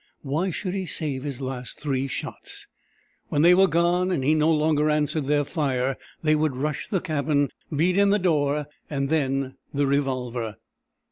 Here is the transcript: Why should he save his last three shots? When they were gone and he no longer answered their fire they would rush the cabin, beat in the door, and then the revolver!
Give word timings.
Why 0.23 0.49
should 0.49 0.73
he 0.73 0.87
save 0.87 1.21
his 1.21 1.41
last 1.43 1.79
three 1.79 2.07
shots? 2.07 2.65
When 3.27 3.43
they 3.43 3.53
were 3.53 3.67
gone 3.67 4.09
and 4.09 4.23
he 4.23 4.33
no 4.33 4.49
longer 4.51 4.89
answered 4.89 5.27
their 5.27 5.43
fire 5.43 5.95
they 6.23 6.35
would 6.35 6.57
rush 6.57 6.89
the 6.89 7.01
cabin, 7.01 7.51
beat 7.71 7.99
in 7.99 8.09
the 8.09 8.17
door, 8.17 8.65
and 8.89 9.09
then 9.09 9.57
the 9.71 9.85
revolver! 9.85 10.55